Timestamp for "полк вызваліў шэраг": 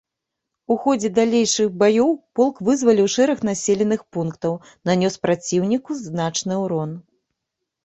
2.39-3.45